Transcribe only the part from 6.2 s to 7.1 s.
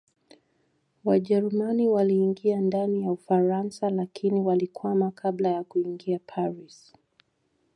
Paris